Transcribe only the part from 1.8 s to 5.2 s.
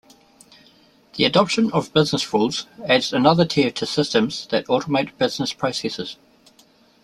business rules adds another tier to systems that automate